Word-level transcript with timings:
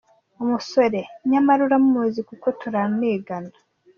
Umusore: 0.43 0.99
Nyamara 1.31 1.61
uramuzi 1.67 2.19
kuko 2.29 2.47
turanigana,. 2.59 3.53